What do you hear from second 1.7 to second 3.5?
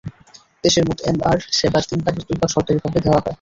তিন ভাগের দুই ভাগ সরকারিভাবে দেওয়া হয়।